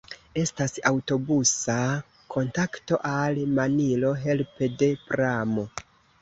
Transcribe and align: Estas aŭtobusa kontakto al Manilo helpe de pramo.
Estas 0.43 0.71
aŭtobusa 0.89 1.75
kontakto 2.35 2.99
al 3.11 3.37
Manilo 3.59 4.15
helpe 4.25 4.71
de 4.81 4.91
pramo. 5.13 5.69